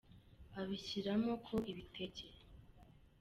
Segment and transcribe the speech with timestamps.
[0.59, 2.25] abishyiramo ko ibitege.